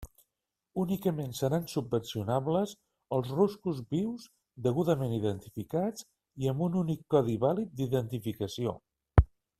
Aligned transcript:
Únicament 0.83 1.35
seran 1.39 1.67
subvencionables 1.73 2.73
els 3.17 3.35
ruscos 3.41 3.83
vius 3.97 4.25
degudament 4.69 5.15
identificats 5.19 6.09
i 6.45 6.51
amb 6.55 6.67
un 6.69 6.81
únic 6.83 7.05
codi 7.17 7.37
vàlid 7.47 7.77
d'identificació. 7.83 8.75